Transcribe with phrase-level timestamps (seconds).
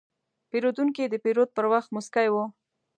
[0.49, 2.35] پیرودونکی د پیرود پر وخت موسکی و.